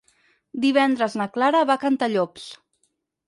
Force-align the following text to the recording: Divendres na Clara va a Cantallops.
Divendres 0.63 1.17
na 1.21 1.27
Clara 1.35 1.61
va 1.71 1.77
a 1.79 1.81
Cantallops. 1.85 2.47